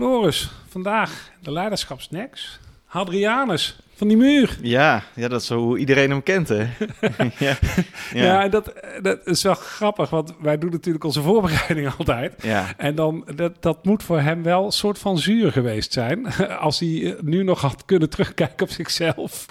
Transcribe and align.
Floris, 0.00 0.50
vandaag 0.68 1.30
de 1.40 1.52
leiderschapsnacks. 1.52 2.60
Hadrianus 2.84 3.78
van 3.94 4.08
die 4.08 4.16
muur. 4.16 4.58
Ja, 4.62 5.02
ja, 5.14 5.28
dat 5.28 5.40
is 5.40 5.46
zo 5.46 5.58
hoe 5.58 5.78
iedereen 5.78 6.10
hem 6.10 6.22
kent, 6.22 6.48
hè? 6.48 6.56
ja, 7.38 7.56
ja. 8.12 8.48
dat, 8.48 8.72
dat 9.02 9.26
is 9.26 9.42
wel 9.42 9.54
grappig, 9.54 10.10
want 10.10 10.34
wij 10.40 10.58
doen 10.58 10.70
natuurlijk 10.70 11.04
onze 11.04 11.22
voorbereiding 11.22 11.92
altijd. 11.98 12.42
Ja. 12.42 12.66
En 12.76 12.94
dan, 12.94 13.26
dat, 13.34 13.62
dat 13.62 13.84
moet 13.84 14.02
voor 14.02 14.20
hem 14.20 14.42
wel 14.42 14.64
een 14.64 14.72
soort 14.72 14.98
van 14.98 15.18
zuur 15.18 15.52
geweest 15.52 15.92
zijn. 15.92 16.26
Als 16.58 16.78
hij 16.78 17.16
nu 17.20 17.42
nog 17.42 17.60
had 17.60 17.84
kunnen 17.84 18.10
terugkijken 18.10 18.66
op 18.66 18.70
zichzelf. 18.72 19.46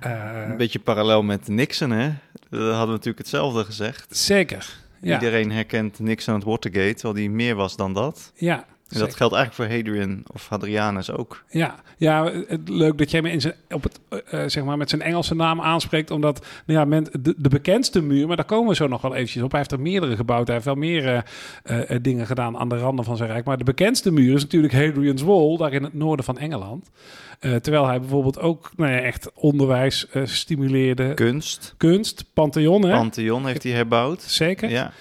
een 0.00 0.56
beetje 0.56 0.78
parallel 0.78 1.22
met 1.22 1.48
Nixon, 1.48 1.90
hè? 1.90 2.12
Dat 2.48 2.60
hadden 2.60 2.86
we 2.86 2.92
natuurlijk 2.92 3.18
hetzelfde 3.18 3.64
gezegd. 3.64 4.16
Zeker. 4.16 4.78
Ja. 5.00 5.14
Iedereen 5.14 5.52
herkent 5.52 5.98
Nixon 5.98 6.34
het 6.34 6.44
Watergate, 6.44 6.94
terwijl 6.94 7.14
die 7.14 7.30
meer 7.30 7.54
was 7.54 7.76
dan 7.76 7.94
dat. 7.94 8.32
Ja, 8.34 8.64
en 8.90 8.98
dat 8.98 9.14
geldt 9.14 9.34
eigenlijk 9.34 9.54
voor 9.54 9.76
Hadrian 9.76 10.22
of 10.26 10.48
Hadrianus 10.48 11.10
ook. 11.10 11.44
Ja, 11.48 11.74
ja 11.96 12.32
het, 12.46 12.68
leuk 12.68 12.98
dat 12.98 13.10
jij 13.10 13.22
me 13.22 13.30
in 13.30 13.40
zijn, 13.40 13.54
op 13.68 13.82
het, 13.82 14.00
uh, 14.10 14.42
zeg 14.46 14.64
maar 14.64 14.76
met 14.76 14.90
zijn 14.90 15.02
Engelse 15.02 15.34
naam 15.34 15.60
aanspreekt. 15.60 16.10
Omdat 16.10 16.46
nou 16.66 16.78
ja, 16.78 16.84
men, 16.84 17.04
de, 17.04 17.34
de, 17.36 17.48
bekendste 17.48 18.02
muur, 18.02 18.26
maar 18.26 18.36
daar 18.36 18.44
komen 18.44 18.68
we 18.68 18.74
zo 18.74 18.86
nog 18.86 19.02
wel 19.02 19.14
eventjes 19.14 19.42
op. 19.42 19.50
Hij 19.50 19.58
heeft 19.58 19.72
er 19.72 19.80
meerdere 19.80 20.16
gebouwd. 20.16 20.46
Hij 20.46 20.54
heeft 20.54 20.66
wel 20.66 20.74
meer 20.74 21.24
uh, 21.66 21.78
uh, 21.90 21.98
dingen 22.02 22.26
gedaan 22.26 22.56
aan 22.56 22.68
de 22.68 22.78
randen 22.78 23.04
van 23.04 23.16
zijn 23.16 23.30
rijk. 23.30 23.44
Maar 23.44 23.58
de 23.58 23.64
bekendste 23.64 24.12
muur 24.12 24.34
is 24.34 24.42
natuurlijk 24.42 24.72
Hadrian's 24.72 25.22
Wall, 25.22 25.56
daar 25.56 25.72
in 25.72 25.82
het 25.82 25.94
noorden 25.94 26.24
van 26.24 26.38
Engeland. 26.38 26.90
terwijl 27.38 27.86
hij 27.86 28.00
bijvoorbeeld 28.00 28.40
ook 28.40 28.70
nou 28.76 28.92
ja, 28.92 28.98
echt 28.98 29.30
onderwijs 29.34 30.06
stimuleerde. 30.24 31.14
Kunst. 31.14 31.74
Kunst, 31.76 32.24
Pantheon. 32.34 32.84
Hè? 32.84 32.96
Pantheon 32.96 33.46
heeft 33.46 33.62
hij 33.62 33.72
herbouwd. 33.72 34.22
Zeker. 34.22 34.70
Ja. 34.70 34.92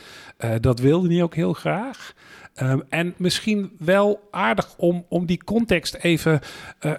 Dat 0.60 0.80
wilde 0.80 1.14
hij 1.14 1.24
ook 1.24 1.36
heel 1.36 1.54
graag. 1.54 2.14
Um, 2.62 2.84
en 2.90 3.14
misschien 3.18 3.72
wel 3.78 4.28
aardig 4.32 4.76
om, 4.78 5.06
om 5.10 5.26
die 5.26 5.44
context 5.44 5.96
even, 5.96 6.40
uh, 6.82 6.94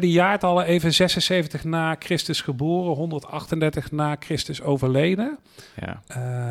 de 0.00 0.10
jaartallen 0.10 0.64
even 0.64 0.94
76 0.94 1.64
na 1.64 1.96
Christus 1.98 2.40
geboren, 2.40 2.94
138 2.94 3.90
na 3.90 4.16
Christus 4.20 4.62
overleden. 4.62 5.38
Ja. 5.80 6.02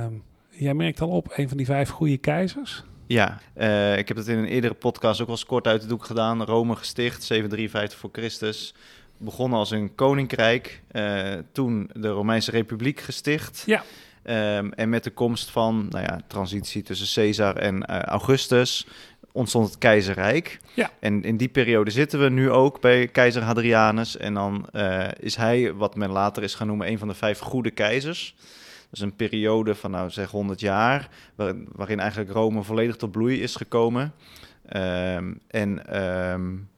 Um, 0.05 0.23
jij 0.49 0.73
merkt 0.73 1.01
al 1.01 1.09
op, 1.09 1.33
een 1.35 1.47
van 1.47 1.57
die 1.57 1.65
vijf 1.65 1.89
goede 1.89 2.17
keizers. 2.17 2.83
Ja, 3.07 3.39
uh, 3.57 3.97
ik 3.97 4.07
heb 4.07 4.17
het 4.17 4.27
in 4.27 4.37
een 4.37 4.45
eerdere 4.45 4.73
podcast 4.73 5.21
ook 5.21 5.27
wel 5.27 5.35
eens 5.35 5.45
kort 5.45 5.67
uit 5.67 5.81
de 5.81 5.87
doek 5.87 6.05
gedaan. 6.05 6.43
Rome 6.43 6.75
gesticht, 6.75 7.23
753 7.23 7.99
voor 7.99 8.09
Christus. 8.11 8.73
Begonnen 9.17 9.59
als 9.59 9.71
een 9.71 9.95
koninkrijk, 9.95 10.81
uh, 10.91 11.33
toen 11.51 11.89
de 11.93 12.07
Romeinse 12.07 12.51
Republiek 12.51 12.99
gesticht. 12.99 13.63
Ja. 13.65 13.83
Um, 14.23 14.73
en 14.73 14.89
met 14.89 15.03
de 15.03 15.09
komst 15.09 15.49
van 15.49 15.87
nou 15.89 16.05
ja, 16.05 16.19
transitie 16.27 16.83
tussen 16.83 17.23
Caesar 17.23 17.55
en 17.55 17.75
uh, 17.75 17.99
Augustus 17.99 18.87
ontstond 19.31 19.67
het 19.67 19.77
keizerrijk. 19.77 20.59
Ja. 20.73 20.89
En 20.99 21.23
in 21.23 21.37
die 21.37 21.47
periode 21.47 21.91
zitten 21.91 22.19
we 22.19 22.29
nu 22.29 22.51
ook 22.51 22.81
bij 22.81 23.07
keizer 23.07 23.41
Hadrianus. 23.41 24.17
En 24.17 24.33
dan 24.33 24.67
uh, 24.73 25.07
is 25.19 25.35
hij, 25.35 25.73
wat 25.73 25.95
men 25.95 26.09
later 26.09 26.43
is 26.43 26.55
gaan 26.55 26.67
noemen, 26.67 26.87
een 26.87 26.97
van 26.97 27.07
de 27.07 27.13
vijf 27.13 27.39
goede 27.39 27.71
keizers. 27.71 28.35
Dus 28.89 28.99
een 28.99 29.15
periode 29.15 29.75
van, 29.75 29.91
nou 29.91 30.09
zeg, 30.09 30.31
100 30.31 30.59
jaar, 30.59 31.09
waarin, 31.35 31.67
waarin 31.71 31.99
eigenlijk 31.99 32.31
Rome 32.31 32.63
volledig 32.63 32.95
tot 32.95 33.11
bloei 33.11 33.41
is 33.41 33.55
gekomen. 33.55 34.13
Um, 34.75 35.39
en 35.47 36.01
um, 36.31 36.69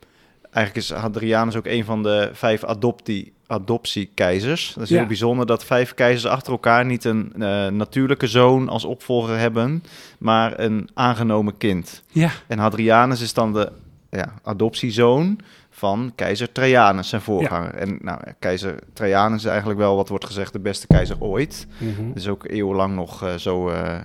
eigenlijk 0.51 0.75
is 0.85 0.89
Hadrianus 0.91 1.55
ook 1.55 1.65
een 1.65 1.85
van 1.85 2.03
de 2.03 2.29
vijf 2.33 2.63
adoptie 2.63 3.33
adoptiekeizers. 3.47 4.73
Dat 4.73 4.83
is 4.83 4.89
Ja. 4.89 4.97
heel 4.97 5.05
bijzonder 5.07 5.45
dat 5.45 5.65
vijf 5.65 5.93
keizers 5.93 6.25
achter 6.33 6.51
elkaar 6.51 6.85
niet 6.85 7.03
een 7.03 7.33
eh, 7.39 7.67
natuurlijke 7.67 8.27
zoon 8.27 8.69
als 8.69 8.83
opvolger 8.83 9.37
hebben, 9.37 9.83
maar 10.19 10.59
een 10.59 10.89
aangenomen 10.93 11.57
kind. 11.57 12.03
Ja, 12.11 12.31
En 12.47 12.59
Hadrianus 12.59 13.21
is 13.21 13.33
dan 13.33 13.53
de 13.53 13.71
ja, 14.09 14.33
adoptiezoon 14.43 15.39
van 15.69 16.11
keizer 16.15 16.51
Trajanus, 16.51 17.09
zijn 17.09 17.21
voorganger. 17.21 17.73
En 17.73 17.97
nou, 18.01 18.19
keizer 18.39 18.79
Trajanus 18.93 19.43
is 19.43 19.49
eigenlijk 19.49 19.79
wel, 19.79 19.95
wat 19.95 20.09
wordt 20.09 20.25
gezegd, 20.25 20.53
de 20.53 20.59
beste 20.59 20.87
keizer 20.87 21.15
ooit. 21.19 21.67
Mhm. 21.77 22.07
Dat 22.07 22.17
is 22.17 22.27
ook 22.27 22.45
eeuwenlang 22.47 22.95
nog 22.95 23.23
eh, 23.23 23.35
zo 23.35 23.69
eh, 23.69 23.99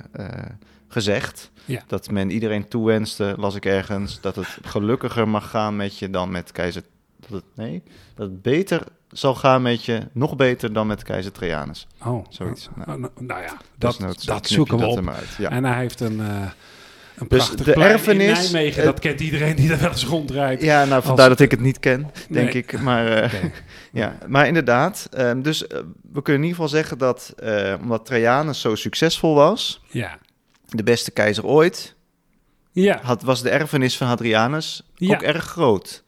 gezegd. 0.89 1.51
Ja. 1.65 1.83
Dat 1.87 2.11
men 2.11 2.31
iedereen 2.31 2.69
toewenste, 2.69 3.35
las 3.37 3.55
ik 3.55 3.65
ergens, 3.65 4.21
dat 4.21 4.37
het 4.37 4.59
gelukkiger 4.63 5.29
mag 5.29 5.51
gaan 5.51 5.77
met 5.77 5.99
je 5.99 6.11
dan 6.11 6.31
met 6.31 6.53
keizer... 6.53 6.83
Dat 7.29 7.43
het, 7.43 7.67
nee, 7.67 7.83
dat 8.15 8.29
het 8.29 8.43
beter 8.43 8.83
zal 9.11 9.35
gaan 9.35 9.63
met 9.63 9.85
je, 9.85 10.01
nog 10.13 10.37
beter 10.37 10.73
dan 10.73 10.87
met 10.87 11.03
keizer 11.03 11.33
Trajanus. 11.33 11.87
Oh, 12.05 12.27
Zoiets. 12.29 12.69
Nou, 12.75 12.87
Nou, 12.89 13.01
nou, 13.01 13.13
nou 13.27 13.41
ja, 13.43 13.57
dat, 13.79 13.91
Desnoods 13.91 14.25
dat 14.25 14.49
je 14.49 14.55
zoeken 14.55 14.77
we 14.77 14.83
dat 14.83 14.97
op. 14.97 15.01
maar 15.01 15.15
uit. 15.15 15.35
Ja. 15.39 15.51
En 15.51 15.65
hij 15.65 15.79
heeft 15.79 16.01
een, 16.01 16.21
eh 16.21 16.43
een 17.17 17.29
Dus 17.29 17.51
de 17.51 17.75
erfenis- 17.75 18.47
in 18.47 18.53
Nijmegen. 18.53 18.85
dat 18.85 18.99
kent 18.99 19.21
iedereen 19.21 19.57
die 19.57 19.73
er 19.73 19.81
wel 19.81 19.91
eens 19.91 20.05
rondrijdt. 20.07 20.63
Ja, 20.63 20.85
nou, 20.85 21.03
vandaar 21.03 21.29
dat 21.29 21.41
ik 21.41 21.51
het 21.51 21.61
niet 21.61 21.79
ken, 21.79 22.11
denk 22.31 22.53
Nee. 22.53 22.63
ik. 22.63 22.81
Maar, 22.81 23.07
eh, 23.09 23.43
ja. 23.93 24.19
maar 24.27 24.47
inderdaad, 24.47 25.09
ehm, 25.13 25.41
dus 25.43 25.67
eh, 25.67 25.79
we 26.13 26.23
kunnen 26.23 26.43
in 26.43 26.49
ieder 26.49 26.63
geval 26.63 26.69
zeggen 26.69 26.99
dat, 26.99 27.35
omdat 27.81 28.07
Trajanus 28.07 28.61
zo 28.61 28.75
succesvol 28.75 29.35
was, 29.35 29.81
Ja. 29.91 30.19
de 30.69 30.83
beste 30.83 31.11
keizer 31.11 31.45
ooit, 31.47 31.95
Ja. 32.73 32.99
had, 33.03 33.23
was 33.23 33.43
de 33.43 33.51
erfenis 33.51 33.97
van 33.97 34.07
Hadrianus 34.07 34.83
Ja. 34.95 35.15
ook 35.15 35.23
erg 35.23 35.45
groot. 35.45 36.05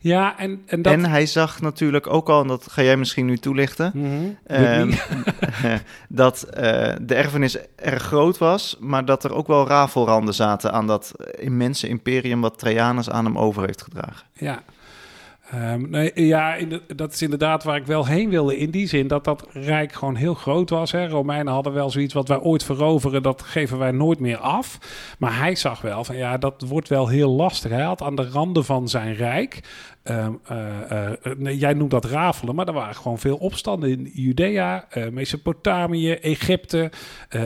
Ja, 0.00 0.38
en, 0.38 0.62
en 0.66 0.82
dat... 0.82 0.92
En 0.92 1.04
hij 1.04 1.26
zag 1.26 1.60
natuurlijk 1.60 2.06
ook 2.06 2.28
al, 2.28 2.40
en 2.40 2.46
dat 2.48 2.66
ga 2.70 2.82
jij 2.82 2.96
misschien 2.96 3.26
nu 3.26 3.36
toelichten, 3.36 3.90
Mhm. 3.94 4.24
ehm, 4.46 4.92
dat 6.08 6.42
eh, 6.42 6.92
de 7.00 7.14
erfenis 7.14 7.56
erg 7.76 8.02
groot 8.02 8.38
was, 8.38 8.76
maar 8.80 9.04
dat 9.04 9.24
er 9.24 9.34
ook 9.34 9.46
wel 9.46 9.66
rafelranden 9.66 10.34
zaten 10.34 10.72
aan 10.72 10.86
dat 10.86 11.12
immense 11.38 11.88
imperium 11.88 12.40
wat 12.40 12.58
Trajanus 12.58 13.10
aan 13.10 13.24
hem 13.24 13.38
over 13.38 13.64
heeft 13.64 13.82
gedragen. 13.82 14.26
Ja. 14.32 14.62
Ehm, 15.50 15.90
nee, 15.90 16.10
ja, 16.14 16.56
dat 16.96 17.12
is 17.12 17.22
inderdaad 17.22 17.64
waar 17.64 17.76
ik 17.76 17.86
wel 17.86 18.06
heen 18.06 18.30
wilde. 18.30 18.56
In 18.56 18.70
die 18.70 18.86
zin 18.86 19.06
dat 19.06 19.24
dat 19.24 19.46
rijk 19.52 19.92
gewoon 19.92 20.14
heel 20.14 20.34
groot 20.34 20.70
was. 20.70 20.92
Hè. 20.92 21.08
Romeinen 21.08 21.52
hadden 21.52 21.72
wel 21.72 21.90
zoiets 21.90 22.14
wat 22.14 22.28
wij 22.28 22.40
ooit 22.40 22.64
veroveren, 22.64 23.22
dat 23.22 23.42
geven 23.42 23.78
wij 23.78 23.90
nooit 23.90 24.18
meer 24.18 24.36
af. 24.36 24.78
Maar 25.18 25.38
hij 25.38 25.54
zag 25.54 25.80
wel 25.80 26.04
van 26.04 26.16
ja, 26.16 26.38
dat 26.38 26.64
wordt 26.66 26.88
wel 26.88 27.08
heel 27.08 27.30
lastig. 27.30 27.70
Hij 27.70 27.82
had 27.82 28.02
aan 28.02 28.14
de 28.16 28.28
randen 28.28 28.64
van 28.64 28.88
zijn 28.88 29.14
rijk. 29.14 29.60
ehm, 30.02 30.32
eh, 30.44 31.08
eh, 31.10 31.60
jij 31.60 31.74
noemt 31.74 31.90
dat 31.90 32.04
rafelen, 32.04 32.54
maar 32.54 32.66
er 32.66 32.72
waren 32.72 32.94
gewoon 32.94 33.18
veel 33.18 33.36
opstanden 33.36 33.90
in 33.90 34.10
Judea, 34.14 34.86
eh, 34.90 35.08
Mesopotamië, 35.08 36.12
Egypte, 36.12 36.90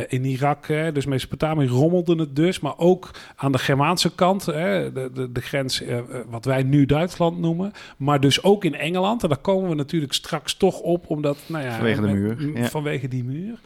in 0.08 0.24
Irak. 0.24 0.66
Hè, 0.66 0.92
dus 0.92 1.06
Mesopotamië 1.06 1.66
rommelde 1.66 2.14
het 2.14 2.36
dus, 2.36 2.60
maar 2.60 2.78
ook 2.78 3.10
aan 3.36 3.52
de 3.52 3.58
Germaanse 3.58 4.14
kant, 4.14 4.46
hè, 4.46 4.92
de, 4.92 5.10
de, 5.14 5.32
de 5.32 5.40
grens 5.40 5.82
wat 6.30 6.44
wij 6.44 6.62
nu 6.62 6.86
Duitsland 6.86 7.38
noemen. 7.38 7.72
Maar 7.96 8.20
dus 8.20 8.42
ook 8.42 8.64
in 8.64 8.74
Engeland. 8.74 9.22
En 9.22 9.28
daar 9.28 9.38
komen 9.38 9.68
we 9.68 9.74
natuurlijk 9.74 10.12
straks 10.12 10.54
toch 10.54 10.80
op, 10.80 11.10
omdat, 11.10 11.38
nou 11.46 11.64
ja, 11.64 11.74
Vanwege 11.74 12.00
de 12.00 12.06
muur, 12.06 12.58
ja. 12.58 12.68
Vanwege 12.68 13.08
die 13.08 13.24
muur. 13.24 13.58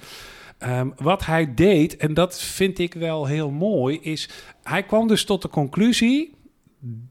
Ehm, 0.59 0.88
wat 0.97 1.26
hij 1.26 1.54
deed, 1.54 1.97
en 1.97 2.14
dat 2.14 2.41
vind 2.41 2.78
ik 2.78 2.94
wel 2.94 3.26
heel 3.26 3.50
mooi, 3.50 3.98
is 4.00 4.28
hij 4.62 4.82
kwam 4.82 5.09
dus 5.09 5.25
tot 5.25 5.42
de 5.42 5.48
conclusie. 5.48 6.35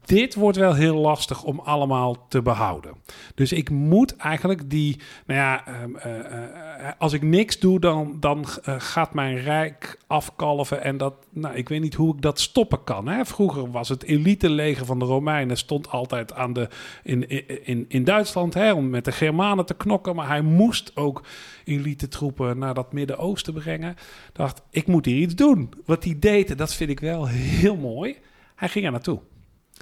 Dit 0.04 0.34
wordt 0.34 0.56
wel 0.56 0.74
heel 0.74 0.94
lastig 0.94 1.42
om 1.44 1.60
allemaal 1.60 2.28
te 2.28 2.42
behouden. 2.42 2.94
Dus 3.34 3.52
ik 3.52 3.70
moet 3.70 4.16
eigenlijk 4.16 4.70
die. 4.70 5.00
Nou 5.26 5.40
ja, 5.40 5.66
ehm, 5.66 5.96
eh, 5.96 6.88
eh, 6.88 6.92
als 6.98 7.12
ik 7.12 7.22
niks 7.22 7.58
doe, 7.58 7.80
dan, 7.80 8.16
dan 8.20 8.46
eh, 8.62 8.74
gaat 8.78 9.14
mijn 9.14 9.36
rijk 9.36 9.98
afkalven. 10.06 10.82
En 10.82 10.96
dat. 10.96 11.14
Nou, 11.30 11.54
ik 11.54 11.68
weet 11.68 11.80
niet 11.80 11.94
hoe 11.94 12.14
ik 12.14 12.22
dat 12.22 12.40
stoppen 12.40 12.84
kan. 12.84 13.08
Hè? 13.08 13.24
Vroeger 13.24 13.70
was 13.70 13.88
het 13.88 14.02
elite 14.02 14.50
leger 14.50 14.86
van 14.86 14.98
de 14.98 15.04
Romeinen. 15.04 15.56
stond 15.56 15.90
altijd 15.90 16.32
aan 16.32 16.52
de, 16.52 16.68
in, 17.02 17.28
in, 17.66 17.84
in 17.88 18.04
Duitsland. 18.04 18.54
Hè, 18.54 18.72
om 18.72 18.90
met 18.90 19.04
de 19.04 19.12
Germanen 19.12 19.66
te 19.66 19.74
knokken. 19.74 20.14
Maar 20.14 20.28
hij 20.28 20.42
moest 20.42 20.96
ook 20.96 21.22
elite 21.64 22.08
troepen 22.08 22.58
naar 22.58 22.74
dat 22.74 22.92
Midden-Oosten 22.92 23.54
brengen. 23.54 23.96
Dacht, 24.32 24.62
ik 24.70 24.86
moet 24.86 25.04
hier 25.04 25.20
iets 25.20 25.34
doen. 25.34 25.72
Wat 25.84 26.04
hij 26.04 26.16
deed, 26.18 26.58
dat 26.58 26.74
vind 26.74 26.90
ik 26.90 27.00
wel 27.00 27.26
heel 27.28 27.76
mooi. 27.76 28.16
Hij 28.54 28.68
ging 28.68 28.84
er 28.84 28.90
naartoe. 28.90 29.20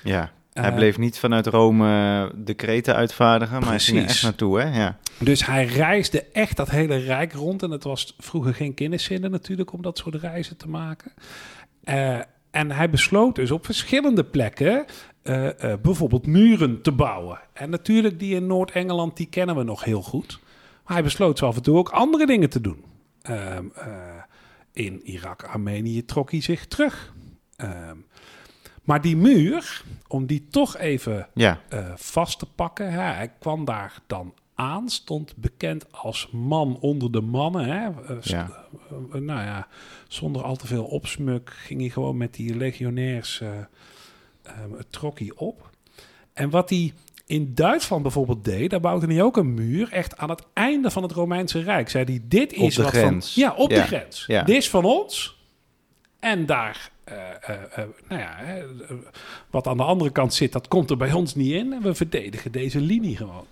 Ja, 0.02 0.32
hij 0.52 0.68
Eh, 0.70 0.74
bleef 0.74 0.98
niet 0.98 1.18
vanuit 1.18 1.46
Rome 1.46 1.88
eh, 1.88 2.30
decreten 2.44 2.94
uitvaardigen, 2.94 3.60
maar 3.60 3.68
hij 3.68 3.78
ging 3.78 3.98
er 3.98 4.04
echt 4.04 4.22
naartoe, 4.22 4.60
hè? 4.60 4.78
Ja. 4.78 4.98
Dus 5.18 5.46
hij 5.46 5.64
reisde 5.64 6.24
echt 6.32 6.56
dat 6.56 6.70
hele 6.70 6.96
rijk 6.96 7.32
rond. 7.32 7.62
En 7.62 7.70
het 7.70 7.84
was 7.84 8.14
vroeger 8.18 8.54
geen 8.54 8.74
kenniszinnen 8.74 9.30
natuurlijk 9.30 9.72
om 9.72 9.82
dat 9.82 9.98
soort 9.98 10.14
reizen 10.14 10.56
te 10.56 10.68
maken. 10.68 11.12
Eh, 11.84 12.18
en 12.50 12.70
hij 12.70 12.90
besloot 12.90 13.34
dus 13.34 13.50
op 13.50 13.64
verschillende 13.64 14.24
plekken 14.24 14.84
bijvoorbeeld 15.82 16.26
muren 16.26 16.82
te 16.82 16.92
bouwen. 16.92 17.40
En 17.52 17.70
natuurlijk 17.70 18.18
die 18.18 18.34
in 18.34 18.46
Noord-Engeland, 18.46 19.16
die 19.16 19.26
kennen 19.26 19.56
we 19.56 19.62
nog 19.62 19.84
heel 19.84 20.02
goed. 20.02 20.40
Maar 20.84 20.92
hij 20.92 21.02
besloot 21.02 21.38
zo 21.38 21.46
af 21.46 21.56
en 21.56 21.62
toe 21.62 21.76
ook 21.76 21.88
andere 21.88 22.26
dingen 22.26 22.50
te 22.50 22.60
doen. 22.60 22.84
Ehm, 23.22 23.64
eh, 23.74 23.88
in 24.72 25.00
Irak, 25.04 25.42
Armenië 25.42 26.04
trok 26.04 26.30
hij 26.30 26.40
zich 26.40 26.66
terug. 26.66 27.12
Maar 28.84 29.00
die 29.00 29.16
muur, 29.16 29.82
om 30.08 30.26
die 30.26 30.46
toch 30.50 30.76
even 30.76 31.28
Ja, 31.34 31.60
eh, 31.68 31.92
vast 31.96 32.38
te 32.38 32.46
pakken. 32.46 32.92
Hè. 32.92 33.00
Hij 33.00 33.32
kwam 33.38 33.64
daar 33.64 33.98
dan 34.06 34.34
aan, 34.54 34.88
stond 34.88 35.36
bekend 35.36 35.92
als 35.92 36.28
man 36.32 36.78
onder 36.80 37.12
de 37.12 37.20
mannen. 37.20 37.64
Hè. 37.64 37.86
Eh, 38.14 38.16
Ja. 38.22 38.50
eh, 38.90 39.20
nou 39.20 39.40
ja, 39.42 39.66
zonder 40.08 40.42
al 40.42 40.56
te 40.56 40.66
veel 40.66 40.84
opsmuk 40.84 41.50
ging 41.56 41.80
hij 41.80 41.88
gewoon 41.90 42.16
met 42.16 42.34
die 42.34 42.56
legionairs 42.56 43.42
het 44.76 44.92
trok 44.92 45.18
hij 45.18 45.32
op. 45.36 45.70
En 46.32 46.50
wat 46.50 46.70
hij 46.70 46.92
in 47.26 47.54
Duitsland 47.54 48.02
bijvoorbeeld 48.02 48.44
deed, 48.44 48.70
daar 48.70 48.80
bouwde 48.80 49.06
hij 49.06 49.22
ook 49.22 49.36
een 49.36 49.54
muur 49.54 49.92
echt 49.92 50.16
aan 50.16 50.30
het 50.30 50.42
einde 50.52 50.90
van 50.90 51.02
het 51.02 51.12
Romeinse 51.12 51.60
Rijk. 51.62 51.88
Zei 51.90 52.04
hij, 52.04 52.20
dit 52.24 52.52
Op 52.56 52.58
is 52.66 52.74
de 52.74 52.82
wat 52.82 52.90
grens. 52.92 53.32
van... 53.32 53.42
Ja, 53.42 53.54
op 53.54 53.70
Ja, 53.70 53.76
de 53.80 53.86
grens. 53.86 54.24
Dit 54.26 54.48
is 54.48 54.70
van 54.70 54.84
ons. 54.84 55.42
En 56.20 56.46
daar, 56.46 56.90
nou 58.08 58.20
ja, 58.20 58.34
hè, 58.36 58.58
eh, 58.60 58.90
wat 59.50 59.66
aan 59.66 59.76
de 59.76 59.82
andere 59.82 60.10
kant 60.10 60.34
zit, 60.34 60.52
dat 60.52 60.68
komt 60.68 60.90
er 60.90 60.96
bij 60.96 61.12
ons 61.12 61.34
niet 61.34 61.52
in. 61.52 61.72
En 61.72 61.82
we 61.82 61.94
verdedigen 61.94 62.52
deze 62.52 62.80
linie 62.80 63.16
gewoon. 63.16 63.46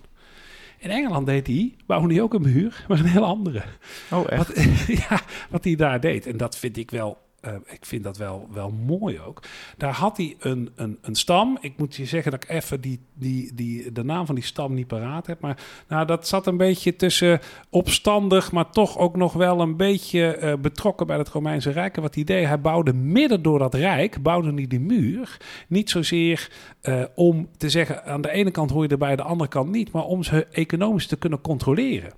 In 0.79 0.91
Engeland 0.91 1.27
deed 1.27 1.47
hij, 1.47 1.75
bouwde 1.87 2.15
hij 2.15 2.23
ook 2.23 2.35
een 2.35 2.43
muur, 2.43 2.85
maar 2.89 2.99
een 2.99 3.05
heel 3.05 3.25
andere. 3.25 3.63
Oh, 4.11 4.25
echt? 4.29 4.47
Wat, 4.47 4.87
ja, 5.09 5.21
wat 5.51 5.65
hij 5.65 5.75
daar 5.75 6.01
deed. 6.01 6.27
En 6.27 6.37
dat 6.37 6.57
vind 6.57 6.77
ik 6.77 6.91
wel. 6.91 7.22
Eh, 7.43 7.55
ik 7.67 7.87
vind 7.87 8.05
dat 8.05 8.17
wel, 8.17 8.49
wel 8.53 8.71
mooi 8.71 9.21
ook. 9.21 9.43
Daar 9.77 9.93
had 9.93 10.17
hij 10.17 10.37
een, 10.39 10.71
een, 10.75 10.99
een 11.01 11.15
stam. 11.15 11.59
Ik 11.61 11.73
moet 11.77 11.95
je 11.95 12.05
zeggen 12.05 12.31
dat 12.31 12.45
ik 12.45 12.51
even 12.51 12.81
die, 12.81 13.01
die, 13.15 13.55
die, 13.55 13.93
de 13.93 14.05
naam 14.05 14.27
van 14.27 14.35
die 14.35 14.45
stam 14.45 14.75
niet 14.75 14.87
paraat 14.87 15.27
heb. 15.27 15.41
Maar 15.41 15.63
nou, 15.89 16.07
dat 16.07 16.29
zat 16.29 16.47
een 16.47 16.57
beetje 16.57 16.97
tussen 16.97 17.41
opstandig, 17.71 18.53
maar 18.53 18.71
toch 18.71 18.99
ook 18.99 19.17
nog 19.17 19.33
wel 19.33 19.61
een 19.61 19.77
beetje 19.77 20.37
eh, 20.37 20.55
betrokken 20.59 21.07
bij 21.07 21.19
het 21.19 21.29
Romeinse 21.29 21.71
Rijk. 21.71 21.97
En 21.97 22.03
wat 22.03 22.15
hij 22.15 22.25
deed, 22.25 22.47
hij 22.47 22.61
bouwde 22.61 22.93
midden 22.93 23.43
door 23.43 23.59
dat 23.59 23.75
rijk, 23.75 24.23
bouwde 24.23 24.53
hij 24.53 24.67
die 24.67 24.81
muur. 24.81 25.37
Niet 25.69 25.91
zozeer 25.91 26.51
eh, 26.81 27.03
om 27.15 27.49
te 27.57 27.71
zeggen, 27.71 28.05
aan 28.05 28.21
de 28.21 28.31
ene 28.31 28.51
kant 28.51 28.71
hoor 28.71 28.83
je 28.83 28.89
erbij, 28.89 29.17
de 29.17 29.23
andere 29.23 29.51
kant 29.51 29.71
niet. 29.71 29.93
Maar 29.93 30.05
om 30.05 30.23
ze 30.23 30.47
economisch 30.47 31.07
te 31.07 31.17
kunnen 31.17 31.41
controleren. 31.41 32.13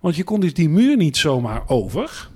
Want 0.00 0.16
je 0.16 0.24
kon 0.24 0.40
dus 0.40 0.54
die 0.54 0.68
muur 0.68 0.96
niet 0.96 1.16
zomaar 1.16 1.62
over. 1.66 2.34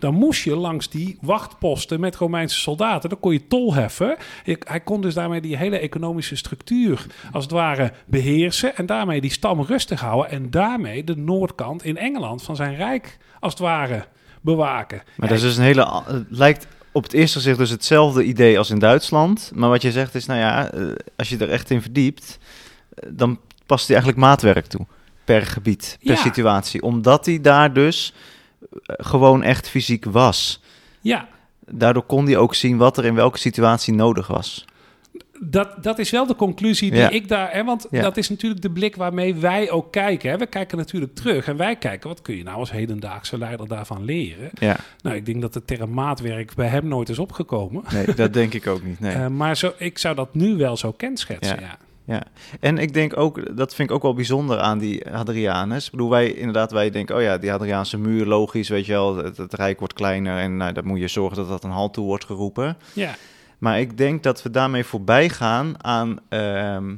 Dan 0.00 0.14
moest 0.14 0.42
je 0.42 0.56
langs 0.56 0.88
die 0.90 1.18
wachtposten 1.20 2.00
met 2.00 2.16
Romeinse 2.16 2.58
soldaten. 2.58 3.08
Dan 3.10 3.20
kon 3.20 3.32
je 3.32 3.46
tol 3.46 3.74
heffen. 3.74 4.16
Hij 4.44 4.80
kon 4.80 5.00
dus 5.00 5.14
daarmee 5.14 5.40
die 5.40 5.56
hele 5.56 5.78
economische 5.78 6.36
structuur 6.36 7.06
als 7.32 7.44
het 7.44 7.52
ware 7.52 7.92
beheersen. 8.06 8.76
En 8.76 8.86
daarmee 8.86 9.20
die 9.20 9.30
stam 9.32 9.62
rustig 9.62 10.00
houden. 10.00 10.30
En 10.30 10.50
daarmee 10.50 11.04
de 11.04 11.16
noordkant 11.16 11.84
in 11.84 11.96
Engeland 11.96 12.42
van 12.42 12.56
zijn 12.56 12.76
rijk 12.76 13.18
als 13.40 13.52
het 13.52 13.62
ware 13.62 14.04
bewaken. 14.40 15.02
Maar 15.16 15.28
dat 15.28 15.36
is 15.36 15.42
dus 15.44 15.56
een 15.56 15.64
hele... 15.64 16.02
Het 16.06 16.24
lijkt 16.28 16.66
op 16.92 17.02
het 17.02 17.12
eerste 17.12 17.38
gezicht 17.38 17.58
dus 17.58 17.70
hetzelfde 17.70 18.24
idee 18.24 18.58
als 18.58 18.70
in 18.70 18.78
Duitsland. 18.78 19.50
Maar 19.54 19.68
wat 19.68 19.82
je 19.82 19.92
zegt 19.92 20.14
is, 20.14 20.26
nou 20.26 20.40
ja, 20.40 20.70
eh, 20.72 20.82
als 21.16 21.28
je 21.28 21.36
er 21.38 21.50
echt 21.50 21.70
in 21.70 21.82
verdiept... 21.82 22.38
eh, 22.94 23.10
dan 23.12 23.38
past 23.66 23.86
hij 23.86 23.96
eigenlijk 23.96 24.26
maatwerk 24.26 24.66
toe. 24.66 24.86
Per 25.24 25.46
gebied, 25.46 25.96
per 26.00 26.14
Ja. 26.14 26.20
situatie. 26.20 26.82
Omdat 26.82 27.26
hij 27.26 27.40
daar 27.40 27.72
dus 27.72 28.14
gewoon 28.86 29.42
echt 29.42 29.68
fysiek 29.68 30.04
was. 30.04 30.62
Ja, 31.00 31.28
Daardoor 31.72 32.02
kon 32.02 32.24
hij 32.26 32.36
ook 32.36 32.54
zien 32.54 32.76
wat 32.76 32.98
er 32.98 33.04
in 33.04 33.14
welke 33.14 33.38
situatie 33.38 33.94
nodig 33.94 34.26
was. 34.26 34.64
Dat, 35.42 35.82
dat 35.82 35.98
is 35.98 36.10
wel 36.10 36.26
de 36.26 36.34
conclusie 36.36 36.90
die 36.90 37.00
Ja. 37.00 37.10
ik 37.10 37.28
daar... 37.28 37.52
Hè, 37.52 37.64
want 37.64 37.86
Ja. 37.90 38.02
dat 38.02 38.16
is 38.16 38.28
natuurlijk 38.28 38.62
de 38.62 38.70
blik 38.70 38.96
waarmee 38.96 39.34
wij 39.34 39.70
ook 39.70 39.92
kijken. 39.92 40.30
Hè. 40.30 40.36
We 40.38 40.46
kijken 40.46 40.78
natuurlijk 40.78 41.14
terug 41.14 41.46
en 41.46 41.56
wij 41.56 41.76
kijken... 41.76 42.08
wat 42.08 42.22
kun 42.22 42.36
je 42.36 42.42
nou 42.42 42.56
als 42.58 42.70
hedendaagse 42.70 43.38
leider 43.38 43.68
daarvan 43.68 44.04
leren? 44.04 44.50
Ja, 44.58 44.76
Nou, 45.02 45.16
ik 45.16 45.26
denk 45.26 45.40
dat 45.40 45.52
de 45.52 45.64
term 45.64 45.92
maatwerk 45.92 46.54
bij 46.54 46.68
hem 46.68 46.88
nooit 46.88 47.08
is 47.08 47.18
opgekomen. 47.18 47.82
nee, 47.92 48.14
dat 48.14 48.32
denk 48.32 48.54
ik 48.54 48.66
ook 48.66 48.82
niet. 48.82 49.00
Nee. 49.00 49.14
Eh, 49.20 49.26
maar 49.26 49.56
zo, 49.56 49.72
ik 49.76 49.98
zou 49.98 50.14
dat 50.14 50.34
nu 50.34 50.56
wel 50.56 50.76
zo 50.76 50.92
kenschetsen, 50.92 51.60
ja. 51.60 51.66
Ja. 51.66 51.78
Ja, 52.10 52.22
en 52.60 52.78
ik 52.78 52.94
denk 52.94 53.16
ook, 53.16 53.56
dat 53.56 53.74
vind 53.74 53.88
ik 53.88 53.94
ook 53.94 54.02
wel 54.02 54.14
bijzonder 54.14 54.58
aan 54.58 54.78
die 54.78 55.04
Hadrianus. 55.10 55.84
Ik 55.84 55.90
bedoel, 55.90 56.10
wij 56.10 56.32
inderdaad, 56.32 56.72
wij 56.72 56.90
denken, 56.90 57.16
oh 57.16 57.22
ja, 57.22 57.38
die 57.38 57.50
Hadriaanse 57.50 57.98
muur, 57.98 58.26
logisch, 58.26 58.68
weet 58.68 58.86
je 58.86 58.92
wel, 58.92 59.16
het, 59.16 59.36
het 59.36 59.54
rijk 59.54 59.78
wordt 59.78 59.94
kleiner 59.94 60.38
en 60.38 60.56
nou, 60.56 60.72
dan 60.72 60.86
moet 60.86 60.98
je 60.98 61.08
zorgen 61.08 61.36
dat 61.36 61.48
dat 61.48 61.64
een 61.64 61.70
halt 61.70 61.92
toe 61.92 62.04
wordt 62.04 62.24
geroepen. 62.24 62.76
Ja, 62.92 63.14
Maar 63.58 63.80
ik 63.80 63.96
denk 63.96 64.22
dat 64.22 64.42
we 64.42 64.50
daarmee 64.50 64.84
voorbij 64.84 65.28
gaan 65.28 65.84
aan, 65.84 66.18
ehm, 66.28 66.94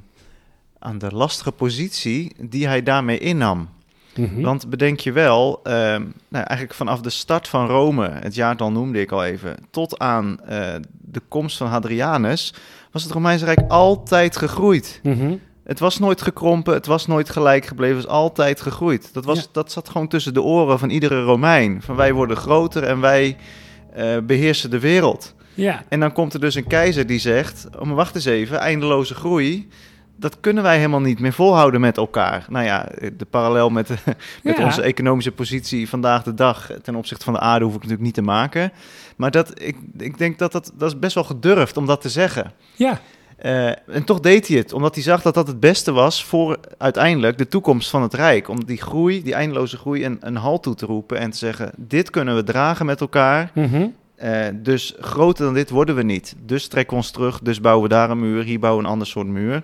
aan 0.79 0.99
de 0.99 1.15
lastige 1.15 1.53
positie 1.53 2.35
die 2.39 2.67
hij 2.67 2.83
daarmee 2.83 3.19
innam. 3.19 3.69
Mhm. 4.17 4.41
Want 4.41 4.71
bedenk 4.71 5.01
je 5.01 5.13
wel, 5.13 5.61
ehm, 5.63 6.03
nou, 6.29 6.45
eigenlijk 6.45 6.75
vanaf 6.75 7.01
de 7.01 7.11
start 7.11 7.49
van 7.49 7.67
Rome, 7.67 8.09
het 8.11 8.35
jaartal 8.35 8.71
noemde 8.73 9.01
ik 9.01 9.13
al 9.13 9.25
even, 9.25 9.57
tot 9.71 9.99
aan 9.99 10.41
eh, 10.41 10.75
de 10.91 11.23
komst 11.29 11.57
van 11.57 11.67
Hadrianus, 11.67 12.55
was 12.93 13.03
het 13.03 13.13
Romeinse 13.13 13.45
Rijk 13.45 13.61
altijd 13.69 14.37
gegroeid. 14.37 15.01
Mhm. 15.03 15.35
Het 15.65 15.79
was 15.79 15.99
nooit 15.99 16.23
gekrompen, 16.23 16.75
het 16.75 16.87
was 16.87 17.07
nooit 17.07 17.31
gelijk 17.31 17.67
gebleven, 17.67 17.97
het 17.97 18.05
was 18.07 18.15
altijd 18.15 18.61
gegroeid. 18.61 19.09
Dat, 19.13 19.25
was, 19.25 19.39
Ja. 19.39 19.45
dat 19.53 19.73
zat 19.73 19.89
gewoon 19.89 20.09
tussen 20.09 20.35
de 20.35 20.43
oren 20.43 20.79
van 20.79 20.91
iedere 20.91 21.23
Romein. 21.23 21.83
Van 21.83 21.97
wij 21.97 22.13
worden 22.13 22.37
groter 22.37 22.83
en 22.83 23.01
wij 23.01 23.37
eh, 23.95 24.17
beheersen 24.23 24.71
de 24.71 24.79
wereld. 24.79 25.35
ja. 25.55 25.85
En 25.89 26.01
dan 26.01 26.13
komt 26.13 26.35
er 26.35 26.41
dus 26.41 26.55
een 26.55 26.67
keizer 26.67 27.07
die 27.07 27.19
zegt, 27.19 27.67
oh, 27.79 27.83
maar 27.87 27.95
wacht 27.95 28.15
eens 28.15 28.25
even, 28.25 28.59
eindeloze 28.59 29.15
groei. 29.15 29.69
Dat 30.23 30.37
kunnen 30.41 30.63
wij 30.63 30.77
helemaal 30.77 31.01
niet 31.01 31.21
meer 31.21 31.33
volhouden 31.33 31.81
met 31.81 31.97
elkaar. 31.97 32.47
Nou 32.49 32.65
ja, 32.65 32.89
de 33.17 33.27
parallel 33.31 33.71
met, 33.71 33.89
met 34.43 34.57
Ja. 34.57 34.65
onze 34.65 34.83
economische 34.83 35.33
positie 35.33 35.89
vandaag 35.89 36.23
de 36.23 36.35
dag 36.35 36.71
ten 36.83 36.95
opzichte 36.95 37.25
van 37.25 37.33
de 37.33 37.41
aarde 37.41 37.65
hoef 37.65 37.75
ik 37.75 37.81
natuurlijk 37.81 38.05
niet 38.07 38.15
te 38.15 38.23
maken. 38.23 38.73
Maar 39.17 39.31
dat, 39.31 39.63
ik, 39.63 39.77
ik 39.99 40.19
denk 40.19 40.39
dat, 40.39 40.53
dat 40.53 40.73
dat 40.77 40.89
is 40.93 40.99
best 40.99 41.15
wel 41.15 41.25
gedurfd 41.25 41.77
om 41.77 41.87
dat 41.87 42.01
te 42.01 42.09
zeggen. 42.09 42.53
ja. 42.77 43.01
Eh, 43.37 43.67
en 43.69 44.05
toch 44.05 44.21
deed 44.21 44.49
hij 44.49 44.57
het, 44.57 44.73
omdat 44.73 44.95
hij 44.95 45.03
zag 45.05 45.23
dat 45.23 45.35
dat 45.35 45.47
het 45.47 45.61
beste 45.61 45.93
was 45.93 46.25
voor 46.25 46.59
uiteindelijk 46.79 47.39
de 47.39 47.49
toekomst 47.49 47.91
van 47.91 48.03
het 48.03 48.15
Rijk. 48.15 48.49
Om 48.49 48.65
die 48.65 48.83
groei, 48.83 49.23
die 49.23 49.35
eindeloze 49.35 49.77
groei, 49.77 50.05
een, 50.05 50.17
een 50.21 50.37
halt 50.37 50.63
toe 50.63 50.75
te 50.75 50.87
roepen 50.87 51.19
en 51.19 51.31
te 51.31 51.37
zeggen: 51.39 51.73
dit 51.77 52.11
kunnen 52.11 52.35
we 52.35 52.43
dragen 52.45 52.87
met 52.87 53.01
elkaar. 53.01 53.51
Mhm. 53.55 53.87
Eh, 54.17 54.47
dus 54.55 54.95
groter 55.01 55.45
dan 55.45 55.55
dit 55.55 55.71
worden 55.71 55.95
we 55.95 56.03
niet. 56.03 56.35
Dus 56.47 56.67
trekken 56.69 56.91
we 56.97 57.03
ons 57.03 57.11
terug, 57.11 57.41
dus 57.41 57.61
bouwen 57.61 57.83
we 57.89 57.95
daar 57.95 58.11
een 58.11 58.21
muur, 58.21 58.43
hier 58.45 58.59
bouwen 58.59 58.81
we 58.83 58.87
een 58.89 58.93
ander 58.95 59.09
soort 59.09 59.27
muur. 59.27 59.63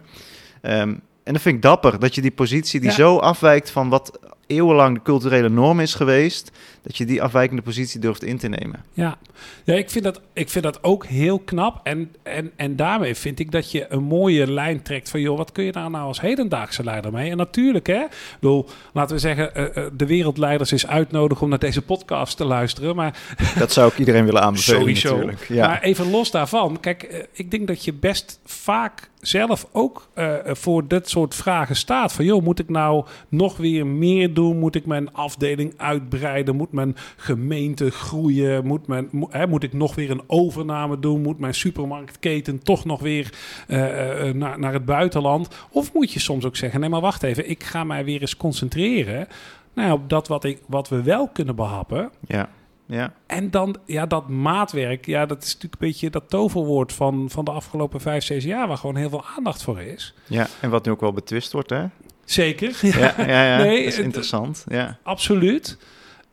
Ehm, 0.62 0.94
en 1.24 1.32
dat 1.34 1.42
vind 1.42 1.56
ik 1.56 1.62
dapper, 1.62 1.98
dat 2.00 2.14
je 2.14 2.20
die 2.20 2.30
positie 2.30 2.80
die 2.80 2.88
Ja. 2.88 2.94
zo 2.94 3.16
afwijkt 3.16 3.70
van 3.70 3.88
wat 3.88 4.18
eeuwenlang 4.46 4.94
de 4.94 5.02
culturele 5.02 5.48
norm 5.48 5.80
is 5.80 5.94
geweest, 5.94 6.50
dat 6.82 6.96
je 6.96 7.04
die 7.06 7.22
afwijkende 7.22 7.62
positie 7.62 8.00
durft 8.00 8.22
in 8.24 8.38
te 8.38 8.48
nemen. 8.48 8.84
Ja, 8.92 9.18
ja 9.64 9.74
ik, 9.74 9.90
vind 9.90 10.04
dat, 10.04 10.20
ik 10.32 10.48
vind 10.48 10.64
dat 10.64 10.84
ook 10.84 11.06
heel 11.06 11.38
knap. 11.38 11.80
En, 11.82 12.14
en, 12.22 12.50
en 12.56 12.76
daarmee 12.76 13.14
vind 13.14 13.38
ik 13.38 13.50
dat 13.50 13.70
je 13.72 13.86
een 13.88 14.02
mooie 14.02 14.52
lijn 14.52 14.82
trekt 14.82 15.10
van... 15.10 15.20
joh, 15.20 15.36
wat 15.36 15.52
kun 15.52 15.64
je 15.64 15.72
daar 15.72 15.90
nou 15.90 16.04
als 16.04 16.20
hedendaagse 16.20 16.84
leider 16.84 17.12
mee? 17.12 17.30
En 17.30 17.36
natuurlijk, 17.36 17.86
hè, 17.86 18.00
ik 18.02 18.36
bedoel, 18.40 18.68
laten 18.92 19.14
we 19.14 19.20
zeggen... 19.20 19.54
eh, 19.54 19.76
eh, 19.76 19.90
de 19.92 20.06
wereldleiders 20.06 20.72
is 20.72 20.86
uitnodigen 20.86 21.42
om 21.42 21.48
naar 21.48 21.58
deze 21.58 21.82
podcast 21.82 22.36
te 22.36 22.44
luisteren. 22.44 22.96
Maar 22.96 23.18
Dat 23.58 23.72
zou 23.72 23.90
ik 23.92 23.98
iedereen 23.98 24.24
willen 24.24 24.42
aanbevelen 24.42 24.80
sowieso. 24.80 25.08
natuurlijk. 25.14 25.48
Ja. 25.48 25.66
Maar 25.66 25.82
even 25.82 26.10
los 26.10 26.30
daarvan. 26.30 26.80
Kijk, 26.80 27.02
eh, 27.02 27.18
ik 27.32 27.50
denk 27.50 27.66
dat 27.66 27.84
je 27.84 27.92
best 27.92 28.40
vaak 28.44 29.10
zelf 29.20 29.66
ook 29.72 30.08
eh, 30.14 30.34
voor 30.44 30.88
dit 30.88 31.08
soort 31.08 31.34
vragen 31.34 31.76
staat. 31.76 32.12
Van, 32.12 32.24
joh, 32.24 32.42
moet 32.42 32.58
ik 32.58 32.68
nou 32.68 33.04
nog 33.28 33.56
weer 33.56 33.86
meer 33.86 34.34
doen? 34.34 34.58
Moet 34.58 34.74
ik 34.74 34.86
mijn 34.86 35.12
afdeling 35.12 35.74
uitbreiden? 35.76 36.56
Moet 36.56 36.72
mijn 36.72 36.96
gemeente 37.16 37.90
groeien? 37.90 38.66
Moet, 38.66 38.86
mo- 38.86 39.28
hè, 39.30 39.46
moet 39.46 39.62
ik 39.62 39.72
nog 39.72 39.94
weer 39.94 40.10
een 40.10 40.22
overname 40.26 40.98
doen? 40.98 41.22
Moet 41.22 41.38
mijn 41.38 41.54
supermarktketen 41.54 42.62
toch 42.62 42.84
nog 42.84 43.00
weer 43.00 43.32
eh, 43.66 44.28
eh, 44.28 44.34
naar, 44.34 44.58
naar 44.58 44.72
het 44.72 44.84
buitenland? 44.84 45.48
Of 45.70 45.92
moet 45.92 46.12
je 46.12 46.20
soms 46.20 46.44
ook 46.44 46.56
zeggen, 46.56 46.80
nee, 46.80 46.88
maar 46.88 47.00
wacht 47.00 47.22
even. 47.22 47.50
Ik 47.50 47.64
ga 47.64 47.84
mij 47.84 48.04
weer 48.04 48.20
eens 48.20 48.36
concentreren 48.36 49.26
nou, 49.74 49.92
op 49.92 50.08
dat 50.08 50.28
wat, 50.28 50.44
ik, 50.44 50.58
wat 50.66 50.88
we 50.88 51.02
wel 51.02 51.28
kunnen 51.28 51.56
behappen. 51.56 52.10
ja. 52.26 52.48
Ja. 52.88 53.12
En 53.26 53.50
dan, 53.50 53.76
ja, 53.86 54.06
dat 54.06 54.28
maatwerk, 54.28 55.06
ja, 55.06 55.26
dat 55.26 55.42
is 55.42 55.46
natuurlijk 55.54 55.82
een 55.82 55.88
beetje 55.88 56.10
dat 56.10 56.30
toverwoord 56.30 56.92
van, 56.92 57.30
van 57.30 57.44
de 57.44 57.50
afgelopen 57.50 58.00
vijf, 58.00 58.24
zes 58.24 58.44
jaar, 58.44 58.68
waar 58.68 58.76
gewoon 58.76 58.96
heel 58.96 59.08
veel 59.08 59.24
aandacht 59.36 59.62
voor 59.62 59.80
is. 59.80 60.14
ja, 60.26 60.46
en 60.60 60.70
wat 60.70 60.84
nu 60.84 60.92
ook 60.92 61.00
wel 61.00 61.12
betwist 61.12 61.52
wordt, 61.52 61.70
hè? 61.70 61.84
Zeker, 62.24 62.78
Ja, 62.82 63.14
ja, 63.16 63.44
ja. 63.44 63.56
Nee, 63.56 63.78
dat 63.84 63.92
is 63.92 63.98
interessant. 63.98 64.64
Ja. 64.68 64.98
absoluut. 65.02 65.78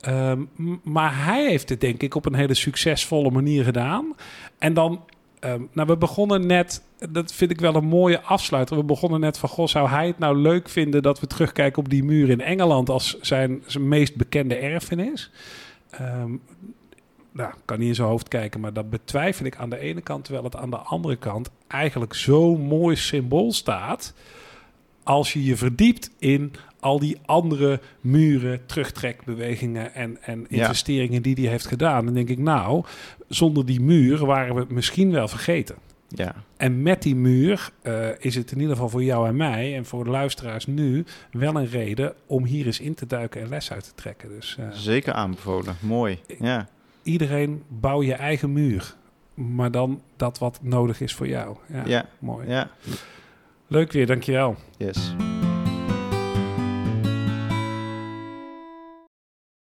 Ehm, 0.01 0.43
maar 0.83 1.25
hij 1.25 1.47
heeft 1.47 1.69
het 1.69 1.81
denk 1.81 2.01
ik 2.01 2.15
op 2.15 2.25
een 2.25 2.35
hele 2.35 2.53
succesvolle 2.53 3.31
manier 3.31 3.63
gedaan. 3.63 4.15
En 4.57 4.73
dan, 4.73 5.03
ehm, 5.39 5.61
nou, 5.73 5.87
we 5.87 5.97
begonnen 5.97 6.45
net, 6.45 6.81
dat 7.09 7.33
vind 7.33 7.51
ik 7.51 7.59
wel 7.59 7.75
een 7.75 7.85
mooie 7.85 8.21
afsluiter. 8.21 8.77
We 8.77 8.83
begonnen 8.83 9.19
net 9.19 9.37
van, 9.37 9.49
goh, 9.49 9.67
zou 9.67 9.89
hij 9.89 10.07
het 10.07 10.19
nou 10.19 10.37
leuk 10.37 10.69
vinden 10.69 11.01
dat 11.01 11.19
we 11.19 11.27
terugkijken 11.27 11.83
op 11.83 11.89
die 11.89 12.03
muur 12.03 12.29
in 12.29 12.41
Engeland 12.41 12.89
als 12.89 13.19
zijn, 13.21 13.63
zijn 13.65 13.87
meest 13.87 14.15
bekende 14.15 14.55
erfenis? 14.55 15.31
Ehm, 15.97 16.31
nou, 17.31 17.49
ik 17.49 17.61
kan 17.65 17.79
niet 17.79 17.87
in 17.87 17.95
zijn 17.95 18.07
hoofd 18.07 18.27
kijken, 18.27 18.59
maar 18.59 18.73
dat 18.73 18.89
betwijfel 18.89 19.45
ik 19.45 19.55
aan 19.57 19.69
de 19.69 19.79
ene 19.79 20.01
kant, 20.01 20.23
terwijl 20.23 20.45
het 20.45 20.55
aan 20.55 20.69
de 20.69 20.77
andere 20.77 21.15
kant 21.15 21.49
eigenlijk 21.67 22.13
zo'n 22.13 22.61
mooi 22.61 22.95
symbool 22.95 23.51
staat. 23.51 24.13
Als 25.03 25.33
je 25.33 25.43
je 25.43 25.57
verdiept 25.57 26.11
in 26.19 26.53
al 26.79 26.99
die 26.99 27.17
andere 27.25 27.79
muren, 28.01 28.65
terugtrekbewegingen 28.65 29.93
en, 29.93 30.17
en 30.21 30.45
Ja. 30.49 30.59
investeringen 30.61 31.21
die 31.21 31.35
hij 31.35 31.47
heeft 31.51 31.65
gedaan, 31.67 32.05
dan 32.05 32.13
denk 32.13 32.29
ik, 32.29 32.37
nou, 32.37 32.83
zonder 33.27 33.65
die 33.65 33.81
muur 33.81 34.25
waren 34.25 34.53
we 34.55 34.59
het 34.61 34.71
misschien 34.71 35.11
wel 35.11 35.27
vergeten. 35.27 35.75
Ja. 36.17 36.35
En 36.57 36.81
met 36.81 37.01
die 37.01 37.15
muur 37.15 37.69
eh, 37.81 38.07
is 38.19 38.35
het 38.35 38.51
in 38.51 38.57
ieder 38.59 38.73
geval 38.73 38.89
voor 38.89 39.03
jou 39.03 39.27
en 39.27 39.35
mij 39.35 39.75
en 39.75 39.85
voor 39.85 40.03
de 40.03 40.09
luisteraars 40.09 40.65
nu 40.65 41.05
wel 41.31 41.55
een 41.55 41.67
reden 41.69 42.13
om 42.25 42.45
hier 42.45 42.65
eens 42.65 42.79
in 42.79 42.93
te 42.93 43.05
duiken 43.05 43.41
en 43.41 43.49
les 43.49 43.71
uit 43.71 43.83
te 43.83 43.93
trekken. 43.95 44.29
Dus 44.29 44.57
eh, 44.59 44.65
Zeker 44.71 45.13
aanbevolen. 45.13 45.75
Mooi. 45.79 46.19
Ja. 46.39 46.67
iedereen 47.03 47.63
bouw 47.67 48.01
je 48.03 48.13
eigen 48.13 48.53
muur. 48.53 48.95
maar 49.33 49.71
dan 49.71 50.01
dat 50.15 50.37
wat 50.37 50.59
nodig 50.61 51.01
is 51.01 51.13
voor 51.13 51.27
jou. 51.27 51.57
Ja, 51.73 51.83
Ja, 51.85 52.05
mooi. 52.19 52.47
ja. 52.49 52.69
Leuk 53.67 53.91
weer, 53.91 54.05
dankjewel. 54.07 54.55
Yes. 54.77 55.15